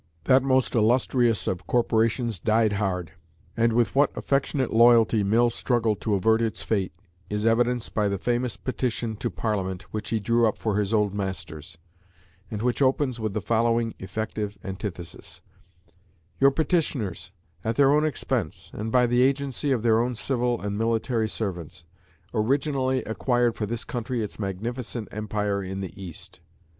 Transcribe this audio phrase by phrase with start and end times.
[0.23, 3.11] That most illustrious of corporations died hard;
[3.55, 6.91] and with what affectionate loyalty Mill struggled to avert its fate
[7.29, 11.13] is evidenced by the famous Petition to Parliament which he drew up for his old
[11.13, 11.77] masters,
[12.49, 15.41] and which opens with the following effective antithesis:
[16.39, 17.31] "Your petitioners,
[17.63, 21.83] at their own expense, and by the agency of their own civil and military servants,
[22.33, 26.39] originally acquired for this country its magnificent empire in the East.